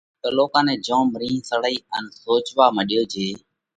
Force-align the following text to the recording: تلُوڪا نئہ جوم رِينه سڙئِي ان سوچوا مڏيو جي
تلُوڪا 0.21 0.61
نئہ 0.65 0.75
جوم 0.85 1.09
رِينه 1.21 1.45
سڙئِي 1.49 1.77
ان 1.95 2.05
سوچوا 2.23 2.65
مڏيو 2.75 3.03
جي 3.13 3.29